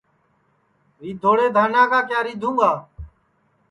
[1.01, 2.71] ریدھوڑے دھانا کا کِیا ریدھُوں گا